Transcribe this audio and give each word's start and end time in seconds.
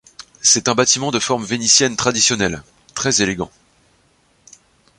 C'est 0.41 0.67
un 0.67 0.73
bâtiment 0.73 1.11
de 1.11 1.19
forme 1.19 1.43
vénitienne 1.45 1.95
traditionnelle, 1.95 2.63
très 2.95 3.21
élégant. 3.21 3.51